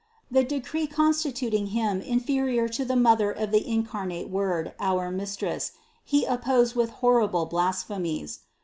[0.31, 0.33] 91.
[0.33, 6.25] The decree constituting him inferior to the Mother of the Incarnate Word, our Mistress, he
[6.25, 8.39] op posed with horrible blasphemies.